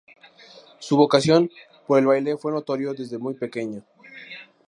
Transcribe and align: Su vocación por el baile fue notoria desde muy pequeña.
Su 0.79 0.97
vocación 0.97 1.51
por 1.85 1.99
el 1.99 2.07
baile 2.07 2.35
fue 2.35 2.51
notoria 2.51 2.91
desde 2.93 3.19
muy 3.19 3.35
pequeña. 3.35 3.83